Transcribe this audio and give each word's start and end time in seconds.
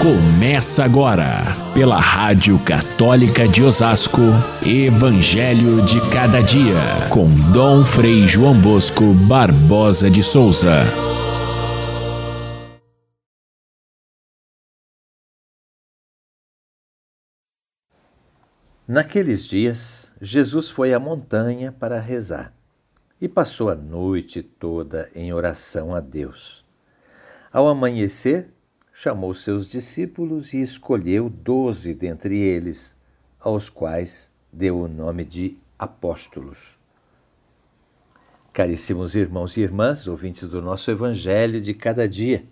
Começa 0.00 0.84
agora, 0.84 1.42
pela 1.72 1.98
Rádio 1.98 2.58
Católica 2.58 3.48
de 3.48 3.62
Osasco, 3.62 4.20
Evangelho 4.64 5.82
de 5.82 5.98
Cada 6.10 6.42
Dia, 6.42 7.08
com 7.10 7.26
Dom 7.50 7.82
Frei 7.82 8.28
João 8.28 8.60
Bosco 8.60 9.14
Barbosa 9.26 10.10
de 10.10 10.22
Souza. 10.22 10.82
Naqueles 18.86 19.46
dias, 19.46 20.12
Jesus 20.20 20.68
foi 20.68 20.92
à 20.92 21.00
montanha 21.00 21.72
para 21.72 21.98
rezar 21.98 22.52
e 23.20 23.26
passou 23.28 23.70
a 23.70 23.74
noite 23.74 24.42
toda 24.42 25.10
em 25.14 25.32
oração 25.32 25.94
a 25.94 26.00
Deus. 26.00 26.64
Ao 27.50 27.66
amanhecer, 27.66 28.55
chamou 28.98 29.34
seus 29.34 29.68
discípulos 29.68 30.54
e 30.54 30.62
escolheu 30.62 31.28
doze 31.28 31.92
dentre 31.92 32.34
eles, 32.34 32.96
aos 33.38 33.68
quais 33.68 34.32
deu 34.50 34.80
o 34.80 34.88
nome 34.88 35.22
de 35.22 35.58
apóstolos. 35.78 36.78
Caríssimos 38.54 39.14
irmãos 39.14 39.54
e 39.58 39.60
irmãs, 39.60 40.06
ouvintes 40.06 40.48
do 40.48 40.62
nosso 40.62 40.90
Evangelho 40.90 41.60
de 41.60 41.74
cada 41.74 42.08
dia, 42.08 42.46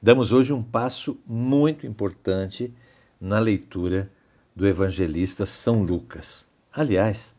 damos 0.00 0.30
hoje 0.30 0.52
um 0.52 0.62
passo 0.62 1.18
muito 1.26 1.84
importante 1.84 2.72
na 3.20 3.40
leitura 3.40 4.08
do 4.54 4.68
evangelista 4.68 5.44
São 5.44 5.82
Lucas. 5.82 6.46
Aliás, 6.72 7.34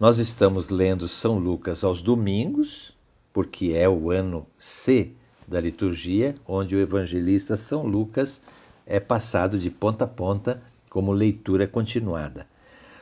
nós 0.00 0.16
estamos 0.16 0.70
lendo 0.70 1.06
São 1.06 1.38
Lucas 1.38 1.84
aos 1.84 2.00
domingos, 2.00 2.96
porque 3.34 3.74
é 3.74 3.86
o 3.86 4.10
ano 4.10 4.46
C 4.58 5.12
da 5.48 5.60
liturgia, 5.60 6.34
onde 6.46 6.76
o 6.76 6.80
evangelista 6.80 7.56
São 7.56 7.86
Lucas 7.86 8.40
é 8.86 9.00
passado 9.00 9.58
de 9.58 9.70
ponta 9.70 10.04
a 10.04 10.08
ponta 10.08 10.62
como 10.90 11.12
leitura 11.12 11.66
continuada. 11.66 12.46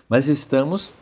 Mas 0.08 0.28
estamos 0.28 0.94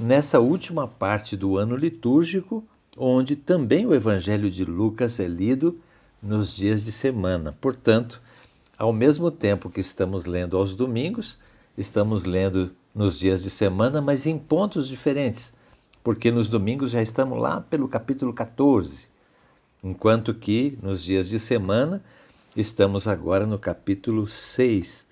nessa 0.00 0.38
última 0.40 0.86
parte 0.86 1.36
do 1.36 1.56
ano 1.56 1.74
litúrgico, 1.74 2.62
onde 2.96 3.34
também 3.34 3.86
o 3.86 3.94
evangelho 3.94 4.50
de 4.50 4.64
Lucas 4.64 5.18
é 5.18 5.26
lido 5.26 5.78
nos 6.22 6.54
dias 6.54 6.84
de 6.84 6.92
semana. 6.92 7.56
Portanto, 7.60 8.20
ao 8.76 8.92
mesmo 8.92 9.30
tempo 9.30 9.70
que 9.70 9.80
estamos 9.80 10.26
lendo 10.26 10.56
aos 10.56 10.74
domingos, 10.74 11.38
estamos 11.76 12.24
lendo 12.24 12.70
nos 12.94 13.18
dias 13.18 13.42
de 13.42 13.50
semana, 13.50 14.00
mas 14.00 14.26
em 14.26 14.38
pontos 14.38 14.88
diferentes, 14.88 15.54
porque 16.04 16.30
nos 16.30 16.48
domingos 16.48 16.90
já 16.90 17.00
estamos 17.00 17.38
lá 17.38 17.60
pelo 17.60 17.88
capítulo 17.88 18.32
14 18.32 19.09
enquanto 19.82 20.34
que 20.34 20.78
nos 20.82 21.02
dias 21.02 21.28
de 21.28 21.38
semana 21.38 22.02
estamos 22.56 23.08
agora 23.08 23.46
no 23.46 23.58
capítulo 23.58 24.26
6 24.26 25.06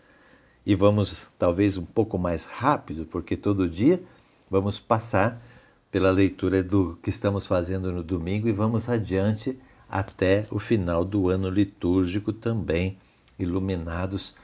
e 0.67 0.75
vamos 0.75 1.29
talvez 1.39 1.77
um 1.77 1.85
pouco 1.85 2.19
mais 2.19 2.45
rápido, 2.45 3.07
porque 3.07 3.37
todo 3.37 3.69
dia 3.69 4.03
vamos 4.51 4.79
passar 4.79 5.43
pela 5.91 6.11
leitura 6.11 6.63
do 6.63 6.99
que 7.03 7.09
estamos 7.09 7.47
fazendo 7.47 7.91
no 7.91 8.03
domingo 8.03 8.49
e 8.49 8.53
vamos 8.53 8.89
adiante 8.89 9.59
até 9.89 10.47
o 10.51 10.59
final 10.59 11.05
do 11.05 11.31
ano 11.31 11.49
litúrgico 11.49 12.33
também, 12.33 12.99
iluminados 13.39 14.35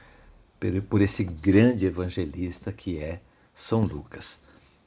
por 0.89 1.01
esse 1.01 1.23
grande 1.23 1.85
evangelista 1.85 2.71
que 2.71 2.97
é 2.97 3.21
São 3.53 3.81
Lucas. 3.81 4.39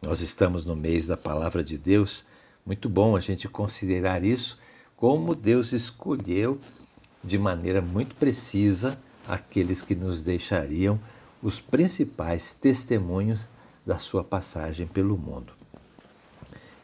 Nós 0.03 0.21
estamos 0.21 0.65
no 0.65 0.75
mês 0.75 1.07
da 1.07 1.17
Palavra 1.17 1.63
de 1.63 1.79
Deus, 1.79 2.25
muito 2.67 2.89
bom 2.89 3.15
a 3.15 3.21
gente 3.21 3.49
considerar 3.49 4.25
isso 4.25 4.59
como 4.99 5.35
Deus 5.35 5.73
escolheu 5.73 6.59
de 7.23 7.39
maneira 7.39 7.81
muito 7.81 8.17
precisa 8.17 8.99
aqueles 9.27 9.81
que 9.81 9.95
nos 9.95 10.23
deixariam 10.23 10.99
os 11.41 11.61
principais 11.61 12.53
testemunhos 12.53 13.49
da 13.87 13.97
sua 13.97 14.25
passagem 14.25 14.87
pelo 14.87 15.17
mundo. 15.17 15.53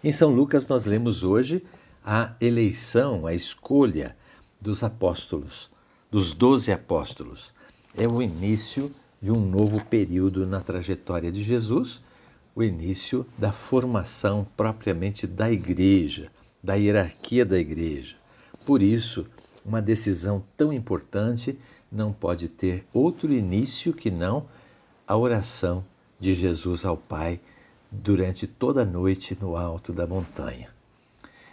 Em 0.03 0.13
São 0.13 0.33
Lucas, 0.33 0.69
nós 0.69 0.85
lemos 0.85 1.25
hoje 1.25 1.65
a 2.05 2.35
eleição, 2.41 3.27
a 3.27 3.35
escolha 3.35 4.17
dos 4.61 4.85
apóstolos, 4.85 5.69
dos 6.11 6.33
doze 6.33 6.71
apóstolos. 6.71 7.53
É 7.97 8.07
o 8.07 8.23
início 8.23 8.93
de 9.21 9.33
um 9.33 9.41
novo 9.41 9.85
período 9.87 10.47
na 10.47 10.61
trajetória 10.61 11.33
de 11.33 11.43
Jesus, 11.43 12.01
o 12.55 12.63
início 12.63 13.27
da 13.37 13.51
formação 13.51 14.47
propriamente 14.57 15.27
da 15.27 15.51
igreja, 15.51 16.31
da 16.65 16.77
hierarquia 16.77 17.45
da 17.45 17.59
igreja. 17.59 18.17
Por 18.65 18.83
isso, 18.83 19.27
uma 19.63 19.83
decisão 19.83 20.43
tão 20.57 20.73
importante 20.73 21.59
não 21.93 22.11
pode 22.11 22.49
ter 22.49 22.87
outro 22.91 23.31
início 23.31 23.93
que 23.93 24.11
não 24.11 24.47
a 25.07 25.15
oração 25.15 25.85
de 26.19 26.35
Jesus 26.35 26.87
ao 26.87 26.97
Pai 26.97 27.39
durante 27.91 28.47
toda 28.47 28.81
a 28.81 28.87
noite 28.87 29.37
no 29.39 29.59
alto 29.59 29.93
da 29.93 30.07
montanha. 30.07 30.71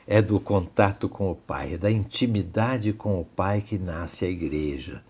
É 0.07 0.21
do 0.21 0.39
contato 0.39 1.09
com 1.09 1.29
o 1.29 1.35
Pai, 1.35 1.73
é 1.73 1.77
da 1.77 1.91
intimidade 1.91 2.93
com 2.93 3.19
o 3.19 3.25
Pai 3.25 3.61
que 3.61 3.77
nasce 3.77 4.23
a 4.23 4.29
igreja. 4.29 5.03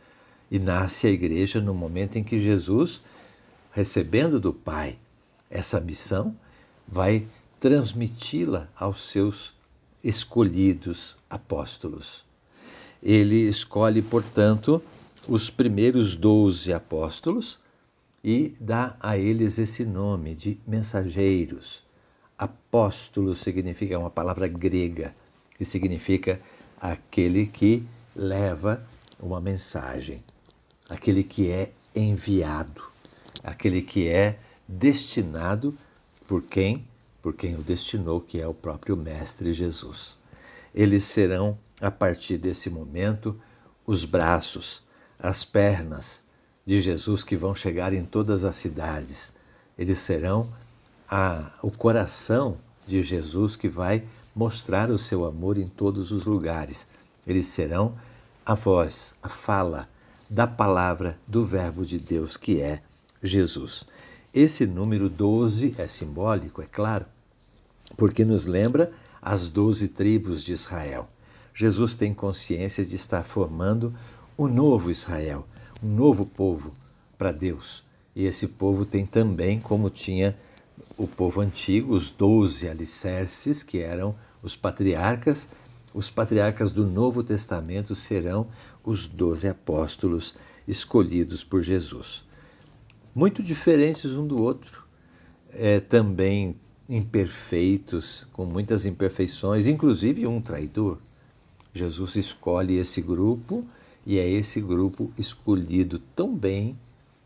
E 0.50 0.58
nasce 0.58 1.06
a 1.06 1.12
igreja 1.12 1.62
no 1.62 1.76
momento 1.76 2.18
em 2.18 2.24
que 2.24 2.40
Jesus, 2.40 3.04
recebendo 3.72 4.40
do 4.40 4.52
Pai 4.52 4.98
essa 5.48 5.80
missão, 5.80 6.36
vai 6.88 7.28
transmiti-la 7.60 8.68
aos 8.76 9.08
seus 9.08 9.54
escolhidos 10.04 11.16
apóstolos. 11.30 12.26
Ele 13.02 13.48
escolhe, 13.48 14.02
portanto, 14.02 14.82
os 15.28 15.50
primeiros 15.50 16.16
doze 16.16 16.74
apóstolos 16.74 17.60
e 18.24 18.56
dá 18.60 18.96
a 19.00 19.18
eles 19.18 19.58
esse 19.58 19.84
nome 19.84 20.36
de 20.36 20.60
mensageiros. 20.68 21.84
Apóstolo 22.38 23.34
significa 23.34 23.98
uma 23.98 24.10
palavra 24.10 24.48
grega 24.48 25.14
que 25.58 25.66
significa 25.66 26.42
aquele 26.80 27.46
que 27.46 27.86
leva 28.16 28.84
uma 29.20 29.40
mensagem, 29.40 30.24
aquele 30.90 31.24
que 31.24 31.52
é 31.52 31.72
enviado, 31.96 32.82
aquele 33.44 33.82
que 33.82 34.08
é 34.08 34.40
destinado 34.68 35.78
por 36.28 36.42
quem 36.42 36.88
por 37.22 37.34
quem 37.34 37.56
o 37.56 37.62
destinou, 37.62 38.20
que 38.20 38.40
é 38.40 38.48
o 38.48 38.54
próprio 38.54 38.98
Mestre 38.98 39.54
Jesus. 39.54 40.18
Eles 40.74 41.04
serão, 41.04 41.58
a 41.80 41.92
partir 41.92 42.38
desse 42.38 42.70
momento, 42.70 43.40
os 43.86 44.06
braços, 44.06 44.82
as 45.20 45.44
pernas 45.44 46.24
de 46.66 46.80
Jesus 46.82 47.24
que 47.24 47.36
vão 47.36 47.54
chegar 47.54 47.94
em 47.94 48.06
todas 48.06 48.46
as 48.46 48.56
cidades. 48.56 49.34
Eles 49.78 50.00
serão 50.00 50.52
a, 51.10 51.52
o 51.62 51.70
coração 51.70 52.58
de 52.88 53.02
Jesus 53.02 53.56
que 53.56 53.68
vai 53.68 54.04
mostrar 54.36 54.90
o 54.90 54.98
seu 54.98 55.26
amor 55.26 55.58
em 55.58 55.68
todos 55.68 56.12
os 56.12 56.26
lugares. 56.26 56.88
Eles 57.28 57.48
serão 57.48 57.96
a 58.46 58.56
voz, 58.56 59.14
a 59.22 59.30
fala 59.30 59.88
da 60.30 60.48
palavra 60.48 61.20
do 61.28 61.46
Verbo 61.46 61.86
de 61.86 62.00
Deus, 62.00 62.38
que 62.38 62.62
é 62.62 62.82
Jesus. 63.22 63.84
Esse 64.34 64.66
número 64.66 65.10
12 65.10 65.76
é 65.78 65.88
simbólico, 65.88 66.62
é 66.62 66.66
claro, 66.66 67.06
porque 67.98 68.26
nos 68.26 68.46
lembra 68.46 68.92
as 69.22 69.50
doze 69.50 69.88
tribos 69.88 70.44
de 70.44 70.54
Israel. 70.54 71.10
Jesus 71.54 71.96
tem 71.96 72.14
consciência 72.14 72.86
de 72.86 72.96
estar 72.96 73.24
formando 73.24 73.94
um 74.38 74.48
novo 74.48 74.90
Israel, 74.90 75.46
um 75.84 75.88
novo 75.88 76.26
povo 76.26 76.74
para 77.18 77.32
Deus. 77.32 77.84
E 78.16 78.26
esse 78.26 78.48
povo 78.48 78.86
tem 78.86 79.06
também, 79.06 79.60
como 79.60 79.90
tinha 79.90 80.38
o 80.98 81.08
povo 81.08 81.42
antigo, 81.42 81.94
os 81.94 82.10
doze 82.10 82.68
alicerces, 82.68 83.64
que 83.64 83.80
eram 83.80 84.16
os 84.42 84.56
patriarcas. 84.56 85.50
Os 85.94 86.10
patriarcas 86.10 86.72
do 86.72 86.88
Novo 86.88 87.22
Testamento 87.22 87.96
serão 87.96 88.48
os 88.84 89.08
doze 89.08 89.48
apóstolos 89.48 90.36
escolhidos 90.68 91.44
por 91.44 91.62
Jesus 91.62 92.24
muito 93.14 93.44
diferentes 93.44 94.16
um 94.16 94.26
do 94.26 94.42
outro, 94.42 94.84
é, 95.54 95.80
também 95.80 96.56
imperfeitos, 96.92 98.28
com 98.34 98.46
muitas 98.46 98.86
imperfeições, 98.86 99.66
inclusive 99.66 100.28
um 100.28 100.42
traidor. 100.42 100.98
Jesus 101.74 102.18
escolhe 102.18 102.76
esse 102.76 103.02
grupo 103.02 103.66
e 104.06 104.20
é 104.20 104.30
esse 104.30 104.60
grupo 104.60 105.10
escolhido 105.18 106.00
tão 106.14 106.36
bem 106.36 106.78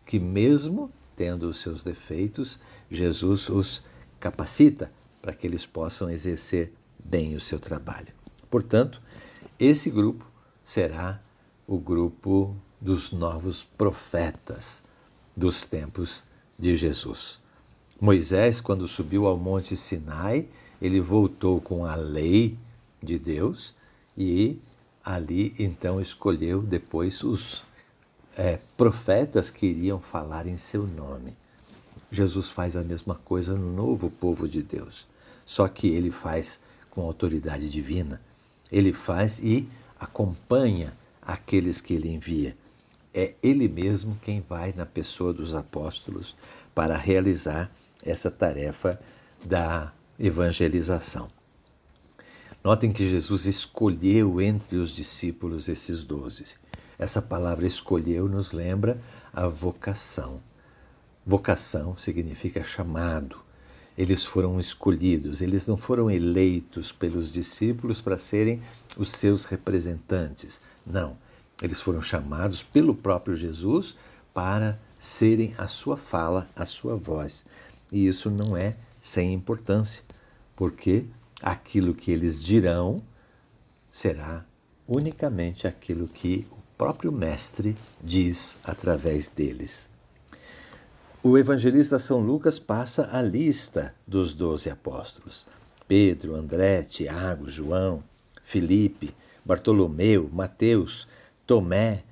que, 0.05 0.19
mesmo 0.19 0.91
tendo 1.15 1.49
os 1.49 1.57
seus 1.57 1.83
defeitos, 1.83 2.59
Jesus 2.91 3.49
os 3.49 3.81
capacita 4.19 4.91
para 5.19 5.33
que 5.33 5.47
eles 5.47 5.65
possam 5.65 6.11
exercer 6.11 6.71
bem 7.03 7.35
o 7.35 7.39
seu 7.39 7.59
trabalho. 7.59 8.13
Portanto, 8.51 9.01
esse 9.59 9.89
grupo 9.89 10.29
será 10.63 11.19
o 11.65 11.79
grupo 11.79 12.55
dos 12.79 13.11
novos 13.11 13.63
profetas 13.63 14.83
dos 15.35 15.65
tempos 15.65 16.23
de 16.57 16.75
Jesus. 16.75 17.39
Moisés, 17.99 18.59
quando 18.59 18.87
subiu 18.87 19.25
ao 19.25 19.37
Monte 19.37 19.77
Sinai, 19.77 20.47
ele 20.81 20.99
voltou 20.99 21.61
com 21.61 21.85
a 21.85 21.95
lei 21.95 22.57
de 23.01 23.17
Deus 23.17 23.73
e 24.17 24.59
ali 25.03 25.55
então 25.57 26.01
escolheu 26.01 26.61
depois 26.61 27.23
os 27.23 27.63
é, 28.35 28.59
profetas 28.75 29.49
que 29.49 29.65
iriam 29.65 29.99
falar 29.99 30.45
em 30.45 30.57
seu 30.57 30.85
nome. 30.85 31.37
Jesus 32.11 32.49
faz 32.49 32.75
a 32.75 32.83
mesma 32.83 33.15
coisa 33.15 33.55
no 33.55 33.71
novo 33.71 34.09
povo 34.09 34.47
de 34.47 34.61
Deus, 34.61 35.07
só 35.45 35.67
que 35.67 35.87
ele 35.87 36.11
faz 36.11 36.59
com 36.89 37.01
autoridade 37.01 37.71
divina. 37.71 38.21
Ele 38.69 38.91
faz 38.91 39.39
e 39.39 39.69
acompanha 39.97 40.93
aqueles 41.21 41.79
que 41.79 41.93
ele 41.93 42.09
envia. 42.09 42.57
É 43.13 43.33
ele 43.41 43.69
mesmo 43.69 44.17
quem 44.21 44.41
vai 44.41 44.73
na 44.75 44.85
pessoa 44.85 45.31
dos 45.31 45.55
apóstolos 45.55 46.35
para 46.73 46.97
realizar 46.97 47.71
essa 48.05 48.29
tarefa 48.29 48.99
da 49.43 49.91
evangelização. 50.19 51.27
Notem 52.63 52.91
que 52.91 53.09
Jesus 53.09 53.45
escolheu 53.45 54.41
entre 54.41 54.77
os 54.77 54.91
discípulos 54.91 55.69
esses 55.69 56.03
doze. 56.03 56.55
Essa 56.97 57.21
palavra 57.21 57.67
escolheu 57.67 58.27
nos 58.27 58.51
lembra 58.51 58.97
a 59.33 59.47
vocação. 59.47 60.41
Vocação 61.25 61.97
significa 61.97 62.63
chamado. 62.63 63.37
Eles 63.97 64.25
foram 64.25 64.59
escolhidos, 64.59 65.41
eles 65.41 65.67
não 65.67 65.77
foram 65.77 66.11
eleitos 66.11 66.91
pelos 66.91 67.31
discípulos 67.31 68.01
para 68.01 68.17
serem 68.17 68.61
os 68.97 69.11
seus 69.11 69.45
representantes. 69.45 70.61
Não, 70.85 71.15
eles 71.61 71.81
foram 71.81 72.01
chamados 72.01 72.61
pelo 72.61 72.93
próprio 72.93 73.35
Jesus 73.35 73.95
para 74.33 74.79
serem 74.99 75.53
a 75.57 75.67
sua 75.67 75.95
fala, 75.95 76.49
a 76.55 76.65
sua 76.65 76.95
voz. 76.95 77.45
E 77.91 78.07
isso 78.07 78.29
não 78.29 78.55
é 78.55 78.75
sem 78.99 79.33
importância, 79.33 80.03
porque 80.55 81.05
aquilo 81.41 81.93
que 81.93 82.11
eles 82.11 82.43
dirão 82.43 83.01
será 83.91 84.45
unicamente 84.87 85.67
aquilo 85.67 86.07
que 86.07 86.47
o 86.51 86.57
próprio 86.77 87.11
Mestre 87.11 87.75
diz 88.01 88.57
através 88.63 89.29
deles. 89.29 89.89
O 91.23 91.37
evangelista 91.37 91.97
São 91.97 92.19
Lucas 92.19 92.59
passa 92.59 93.09
a 93.11 93.21
lista 93.21 93.95
dos 94.07 94.33
doze 94.33 94.69
apóstolos: 94.69 95.45
Pedro, 95.87 96.35
André, 96.35 96.83
Tiago, 96.83 97.49
João, 97.49 98.03
Filipe, 98.43 99.15
Bartolomeu, 99.43 100.29
Mateus, 100.31 101.07
Tomé, 101.47 102.03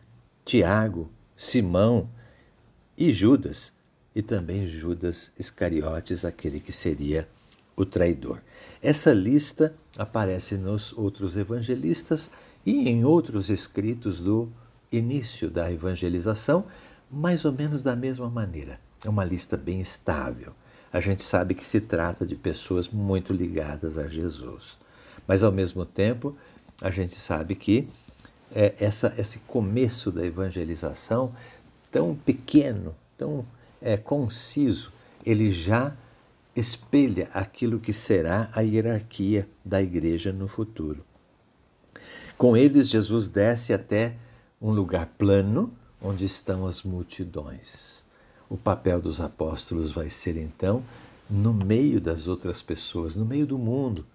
Tiago, 0.46 1.10
Simão 1.36 2.10
e 2.98 3.12
Judas, 3.12 3.74
e 4.16 4.22
também 4.22 4.68
Judas 4.68 5.32
Iscariotes, 5.40 6.24
aquele 6.24 6.60
que 6.60 6.72
seria 6.72 7.28
o 7.76 7.86
traidor. 7.86 8.42
Essa 8.82 9.14
lista 9.14 9.74
aparece 9.98 10.56
nos 10.56 10.94
outros 10.94 11.38
evangelistas 11.38 12.30
e 12.66 12.90
em 12.90 13.04
outros 13.04 13.50
escritos 13.50 14.20
do 14.20 14.52
início 14.92 15.50
da 15.50 15.72
evangelização, 15.72 16.66
mais 17.10 17.46
ou 17.46 17.52
menos 17.52 17.82
da 17.82 17.96
mesma 17.96 18.30
maneira. 18.30 18.80
É 19.04 19.10
uma 19.10 19.26
lista 19.26 19.58
bem 19.58 19.82
estável. 19.82 20.54
A 20.92 21.00
gente 21.00 21.24
sabe 21.24 21.56
que 21.56 21.66
se 21.66 21.82
trata 21.82 22.26
de 22.26 22.36
pessoas 22.36 22.88
muito 22.88 23.34
ligadas 23.34 23.98
a 23.98 24.08
Jesus. 24.08 24.78
Mas, 25.28 25.44
ao 25.44 25.52
mesmo 25.52 25.86
tempo, 25.86 26.36
a 26.82 26.92
gente 26.92 27.16
sabe 27.16 27.56
que 27.56 27.88
é, 28.54 28.76
essa, 28.80 29.14
esse 29.18 29.40
começo 29.40 30.12
da 30.12 30.24
evangelização, 30.24 31.34
tão 31.90 32.16
pequeno, 32.16 32.96
tão 33.18 33.46
é, 33.84 33.98
conciso, 33.98 34.92
ele 35.26 35.52
já 35.52 35.96
espelha 36.56 37.30
aquilo 37.34 37.80
que 37.80 37.92
será 37.92 38.50
a 38.54 38.62
hierarquia 38.62 39.48
da 39.64 39.82
igreja 39.82 40.32
no 40.32 40.48
futuro. 40.48 41.04
Com 42.38 42.56
eles, 42.56 42.90
Jesus 42.90 43.28
desce 43.30 43.74
até 43.74 44.16
um 44.62 44.72
lugar 44.72 45.08
plano 45.18 45.74
onde 46.02 46.26
estão 46.26 46.66
as 46.66 46.84
multidões. 46.84 48.06
O 48.50 48.58
papel 48.58 49.02
dos 49.02 49.20
apóstolos 49.20 49.92
vai 49.92 50.10
ser 50.10 50.38
então 50.38 50.84
no 51.30 51.54
meio 51.54 52.00
das 52.00 52.28
outras 52.28 52.62
pessoas, 52.62 53.16
no 53.16 53.26
meio 53.26 53.48
do 53.48 53.58
mundo, 53.58 54.06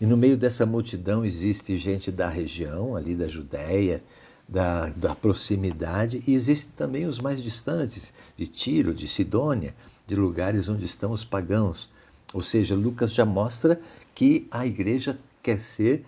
e 0.00 0.06
no 0.06 0.16
meio 0.16 0.36
dessa 0.36 0.66
multidão 0.66 1.24
existe 1.24 1.78
gente 1.78 2.10
da 2.10 2.28
região, 2.28 2.96
ali 2.96 3.14
da 3.14 3.28
Judéia, 3.28 4.02
da, 4.48 4.88
da 4.90 5.14
proximidade, 5.14 6.22
e 6.26 6.34
existem 6.34 6.72
também 6.76 7.06
os 7.06 7.18
mais 7.18 7.42
distantes, 7.42 8.12
de 8.36 8.46
Tiro, 8.46 8.94
de 8.94 9.08
Sidônia, 9.08 9.74
de 10.06 10.14
lugares 10.14 10.68
onde 10.68 10.84
estão 10.84 11.12
os 11.12 11.24
pagãos. 11.24 11.88
Ou 12.32 12.42
seja, 12.42 12.74
Lucas 12.74 13.12
já 13.12 13.24
mostra 13.24 13.80
que 14.14 14.46
a 14.50 14.66
igreja 14.66 15.18
quer 15.42 15.60
ser 15.60 16.04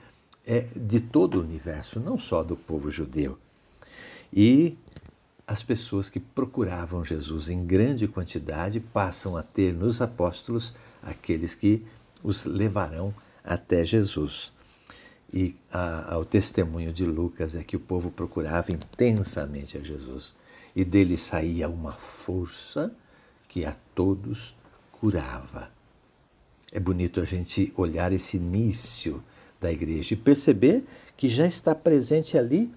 é, 0.47 0.61
de 0.77 1.01
todo 1.01 1.39
o 1.39 1.43
universo, 1.43 1.99
não 1.99 2.19
só 2.19 2.43
do 2.43 2.57
povo 2.57 2.91
judeu. 2.91 3.39
E 4.33 4.77
as 5.47 5.63
pessoas 5.63 6.11
que 6.11 6.19
procuravam 6.19 7.05
Jesus 7.05 7.49
em 7.49 7.65
grande 7.65 8.09
quantidade 8.09 8.81
passam 8.81 9.37
a 9.37 9.43
ter 9.43 9.73
nos 9.73 10.03
apóstolos 10.03 10.75
aqueles 11.03 11.55
que 11.55 11.85
os 12.23 12.45
levarão 12.45 13.15
até 13.45 13.85
Jesus. 13.85 14.53
E 15.33 15.57
a, 15.73 16.15
a, 16.15 16.19
o 16.19 16.25
testemunho 16.25 16.93
de 16.93 17.05
Lucas 17.05 17.57
é 17.57 17.65
que 17.65 17.77
o 17.77 17.81
povo 17.81 18.11
procurava 18.11 18.73
intensamente 18.73 19.77
a 19.77 19.81
Jesus 19.81 20.35
e 20.75 20.85
dele 20.85 21.17
saía 21.17 21.69
uma 21.69 21.93
força 21.93 22.95
que 23.49 23.65
a 23.65 23.75
todos 23.95 24.55
curava. 24.93 25.71
É 26.73 26.79
bonito 26.79 27.21
a 27.21 27.25
gente 27.25 27.73
olhar 27.77 28.13
esse 28.13 28.37
início 28.37 29.23
da 29.61 29.73
igreja 29.73 30.15
e 30.15 30.17
perceber 30.17 30.85
que 31.17 31.29
já 31.29 31.47
está 31.47 31.75
presente 31.75 32.37
ali 32.37 32.71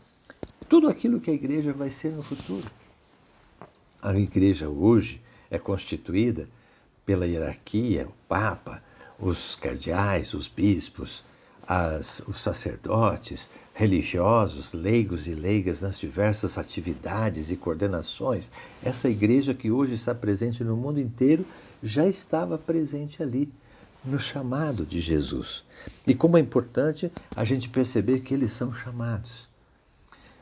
tudo 0.67 0.87
aquilo 0.87 1.19
que 1.19 1.29
a 1.29 1.33
igreja 1.33 1.73
vai 1.73 1.89
ser 1.89 2.11
no 2.11 2.21
futuro. 2.21 2.69
A 4.01 4.17
igreja 4.17 4.69
hoje 4.69 5.21
é 5.49 5.57
constituída 5.57 6.47
pela 7.05 7.25
hierarquia, 7.25 8.07
o 8.07 8.13
Papa, 8.27 8.81
os 9.19 9.55
cardeais, 9.55 10.33
os 10.33 10.47
bispos, 10.47 11.23
as, 11.69 12.23
os 12.27 12.41
sacerdotes, 12.41 13.47
religiosos, 13.75 14.73
leigos 14.73 15.27
e 15.27 15.35
leigas 15.35 15.81
nas 15.81 15.99
diversas 15.99 16.57
atividades 16.57 17.51
e 17.51 17.55
coordenações. 17.55 18.49
Essa 18.83 19.07
igreja 19.07 19.53
que 19.53 19.69
hoje 19.69 19.93
está 19.93 20.15
presente 20.15 20.63
no 20.63 20.75
mundo 20.75 20.99
inteiro 20.99 21.45
já 21.83 22.07
estava 22.07 22.57
presente 22.57 23.21
ali, 23.21 23.47
no 24.03 24.19
chamado 24.19 24.83
de 24.83 24.99
Jesus. 24.99 25.63
E 26.07 26.15
como 26.15 26.37
é 26.37 26.39
importante 26.39 27.11
a 27.35 27.43
gente 27.43 27.69
perceber 27.69 28.21
que 28.21 28.33
eles 28.33 28.51
são 28.51 28.73
chamados. 28.73 29.47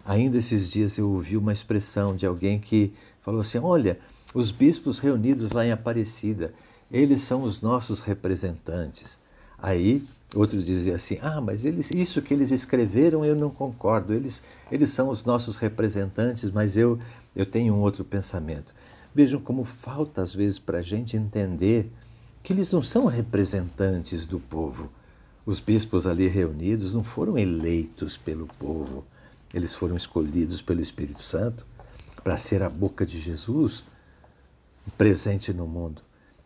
Ainda 0.05 0.37
esses 0.37 0.69
dias 0.69 0.97
eu 0.97 1.09
ouvi 1.09 1.35
uma 1.35 1.51
expressão 1.51 2.15
de 2.15 2.25
alguém 2.25 2.57
que 2.57 2.93
falou 3.21 3.41
assim: 3.41 3.57
olha, 3.57 3.99
os 4.33 4.49
bispos 4.51 4.99
reunidos 4.99 5.51
lá 5.51 5.65
em 5.65 5.71
Aparecida, 5.73 6.53
eles 6.89 7.21
são 7.21 7.43
os 7.43 7.59
nossos 7.59 7.99
representantes. 7.99 9.19
Aí 9.57 10.03
outros 10.35 10.65
diziam 10.65 10.95
assim: 10.95 11.17
ah, 11.21 11.41
mas 11.41 11.65
eles, 11.65 11.91
isso 11.91 12.21
que 12.21 12.33
eles 12.33 12.51
escreveram 12.51 13.25
eu 13.25 13.35
não 13.35 13.49
concordo, 13.49 14.13
eles, 14.13 14.43
eles 14.71 14.89
são 14.89 15.09
os 15.09 15.25
nossos 15.25 15.55
representantes, 15.55 16.51
mas 16.51 16.77
eu, 16.77 16.99
eu 17.35 17.45
tenho 17.45 17.73
um 17.73 17.79
outro 17.79 18.03
pensamento. 18.03 18.73
Vejam 19.13 19.39
como 19.39 19.63
falta 19.63 20.21
às 20.21 20.33
vezes 20.33 20.59
para 20.59 20.79
a 20.79 20.83
gente 20.83 21.17
entender 21.17 21.91
que 22.43 22.53
eles 22.53 22.71
não 22.71 22.81
são 22.81 23.05
representantes 23.05 24.25
do 24.25 24.39
povo. 24.39 24.89
Os 25.45 25.59
bispos 25.59 26.05
ali 26.05 26.27
reunidos 26.27 26.93
não 26.93 27.03
foram 27.03 27.37
eleitos 27.37 28.17
pelo 28.17 28.47
povo, 28.59 29.05
eles 29.53 29.73
foram 29.73 29.95
escolhidos 29.95 30.61
pelo 30.61 30.81
Espírito 30.81 31.23
Santo 31.23 31.65
para 32.23 32.37
ser 32.37 32.61
a 32.61 32.69
boca 32.69 33.05
de 33.05 33.19
Jesus 33.19 33.85
presente 34.97 35.53
no 35.53 35.65
mundo. 35.65 36.01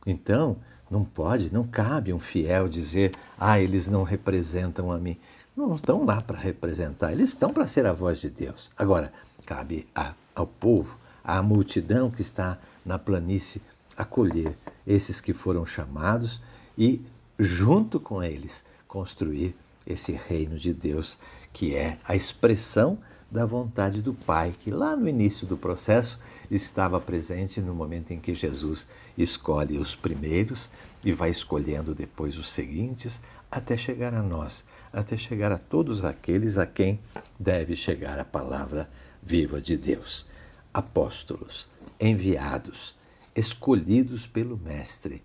Então, 0.06 0.58
não 0.92 1.06
pode, 1.06 1.54
não 1.54 1.66
cabe 1.66 2.12
um 2.12 2.20
fiel 2.20 2.68
dizer, 2.68 3.14
ah, 3.40 3.58
eles 3.58 3.88
não 3.88 4.04
representam 4.04 4.92
a 4.92 4.98
mim. 5.00 5.18
Não 5.56 5.74
estão 5.74 6.06
lá 6.06 6.20
para 6.20 6.38
representar, 6.38 7.14
eles 7.14 7.30
estão 7.30 7.54
para 7.54 7.66
ser 7.66 7.86
a 7.86 7.94
voz 7.94 8.20
de 8.20 8.30
Deus. 8.30 8.70
Agora, 8.78 9.12
cabe 9.46 9.88
a, 9.96 10.14
ao 10.36 10.46
povo, 10.46 10.98
à 11.24 11.42
multidão 11.42 12.12
que 12.12 12.22
está 12.22 12.60
na 12.86 13.00
planície, 13.00 13.62
acolher 13.96 14.58
esses 14.86 15.22
que 15.22 15.34
foram 15.34 15.66
chamados 15.66 16.42
e, 16.78 17.02
junto 17.40 18.00
com 18.00 18.22
eles, 18.22 18.64
construir 18.88 19.56
esse 19.88 20.12
reino 20.12 20.58
de 20.58 20.74
Deus 20.74 21.18
que 21.54 21.76
é 21.76 21.98
a 22.06 22.16
expressão 22.16 22.98
da 23.32 23.46
vontade 23.46 24.02
do 24.02 24.14
Pai, 24.14 24.54
que 24.60 24.70
lá 24.70 24.94
no 24.94 25.08
início 25.08 25.48
do 25.48 25.56
processo 25.56 26.20
estava 26.50 27.00
presente 27.00 27.62
no 27.62 27.74
momento 27.74 28.12
em 28.12 28.20
que 28.20 28.36
Jesus 28.36 28.86
escolhe 29.18 29.78
os 29.78 29.96
primeiros 29.96 30.70
e 31.06 31.14
vai 31.14 31.30
escolhendo 31.30 31.96
depois 31.96 32.38
os 32.38 32.52
seguintes, 32.52 33.22
até 33.50 33.78
chegar 33.78 34.14
a 34.14 34.22
nós, 34.22 34.66
até 34.92 35.16
chegar 35.16 35.52
a 35.52 35.58
todos 35.58 36.04
aqueles 36.04 36.58
a 36.58 36.66
quem 36.66 37.00
deve 37.40 37.74
chegar 37.74 38.20
a 38.20 38.26
palavra 38.26 38.90
viva 39.24 39.62
de 39.62 39.78
Deus. 39.78 40.26
Apóstolos, 40.74 41.70
enviados, 42.00 42.96
escolhidos 43.34 44.28
pelo 44.28 44.58
Mestre, 44.58 45.24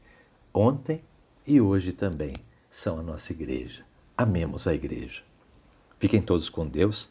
ontem 0.55 1.03
e 1.45 1.61
hoje 1.61 1.93
também 1.93 2.37
são 2.71 3.01
a 3.01 3.03
nossa 3.03 3.33
igreja. 3.33 3.85
Amemos 4.17 4.67
a 4.67 4.75
igreja. 4.75 5.23
Fiquem 5.99 6.23
todos 6.23 6.49
com 6.49 6.67
Deus 6.67 7.11